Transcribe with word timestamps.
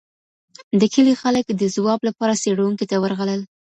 د 0.79 0.81
کلي 0.93 1.13
خلګ 1.21 1.45
د 1.61 1.63
ځواب 1.75 1.99
لپاره 2.07 2.39
څېړونکي 2.41 2.85
ته 2.91 2.95
ورغلل. 3.03 3.41